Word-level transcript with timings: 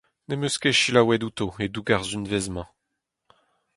Ne’m 0.27 0.45
eus 0.47 0.55
ket 0.61 0.77
selaouet 0.77 1.23
outo 1.27 1.47
e-doug 1.63 1.87
ar 1.95 2.01
sizhunvezh-mañ. 2.03 2.67